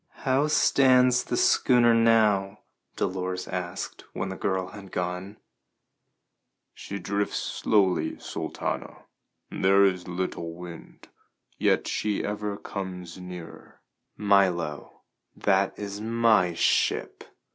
[0.25, 2.61] "How stands the schooner now?"
[2.95, 5.37] Dolores asked when the girl had gone.
[6.73, 9.03] "She drifts slowly, Sultana.
[9.51, 11.09] There is little wind.
[11.59, 13.79] Yet she ever comes nearer."
[14.17, 15.03] "Milo,
[15.35, 17.23] that is my ship!"